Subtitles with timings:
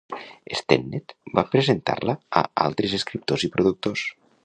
[0.61, 4.09] Stennett va presentar-la a altres escriptors i productors.